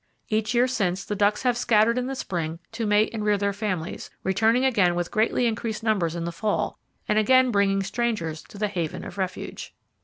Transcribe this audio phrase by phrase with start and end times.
[0.29, 3.53] Each year since, the ducks have scattered in the spring to mate and rear their
[3.53, 8.57] families, returning again with greatly increased numbers in the fall, and again bringing strangers to
[8.57, 9.75] the haven of refuge.